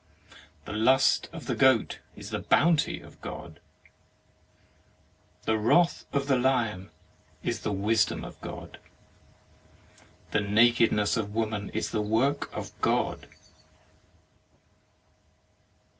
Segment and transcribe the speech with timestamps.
[0.65, 3.59] The lust of the goat is the bounty of God.
[5.43, 6.89] The wrath of the lion
[7.43, 8.79] is the wisdom of God.
[10.31, 13.27] The nakedness of woman is the work of God.